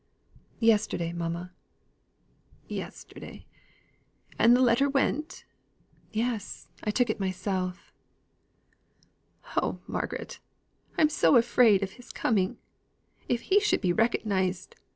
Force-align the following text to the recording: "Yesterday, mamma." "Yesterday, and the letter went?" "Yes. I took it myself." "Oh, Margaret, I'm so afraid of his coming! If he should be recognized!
"Yesterday, 0.59 1.13
mamma." 1.13 1.53
"Yesterday, 2.67 3.45
and 4.39 4.55
the 4.55 4.59
letter 4.61 4.89
went?" 4.89 5.45
"Yes. 6.11 6.69
I 6.83 6.89
took 6.89 7.11
it 7.11 7.19
myself." 7.19 7.93
"Oh, 9.57 9.81
Margaret, 9.85 10.39
I'm 10.97 11.09
so 11.09 11.35
afraid 11.35 11.83
of 11.83 11.91
his 11.91 12.11
coming! 12.11 12.57
If 13.29 13.41
he 13.41 13.59
should 13.59 13.81
be 13.81 13.93
recognized! 13.93 14.75